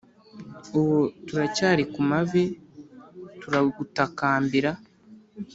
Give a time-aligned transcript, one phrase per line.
[0.77, 0.97] Ubu
[1.27, 2.43] turacyari ku mavi
[3.41, 4.71] turagutakambira